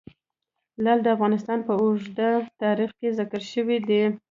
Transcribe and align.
لعل 0.83 0.99
د 1.03 1.07
افغانستان 1.15 1.59
په 1.67 1.73
اوږده 1.83 2.29
تاریخ 2.63 2.89
کې 2.99 3.09
ذکر 3.19 3.41
شوی 3.53 3.77
دی. 3.87 4.03